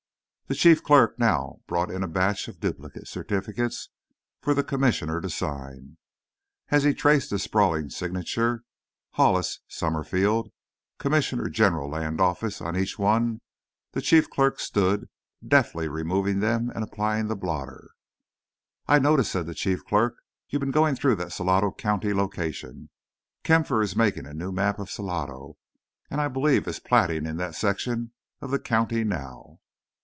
[0.47, 3.87] The chief clerk now brought in a batch of duplicate certificates
[4.41, 5.95] for the Commissioner to sign.
[6.67, 8.65] As he traced his sprawling signature,
[9.11, 10.51] "Hollis Summerfield,
[10.99, 11.19] Comr.
[11.53, 11.89] Genl.
[11.89, 13.39] Land Office," on each one,
[13.93, 15.07] the chief clerk stood,
[15.41, 17.91] deftly removing them and applying the blotter.
[18.89, 20.15] "I notice," said the chief clerk,
[20.49, 22.89] "you've been going through that Salado County location.
[23.45, 25.55] Kampfer is making a new map of Salado,
[26.09, 28.11] and I believe is platting in that section
[28.41, 29.59] of the county now."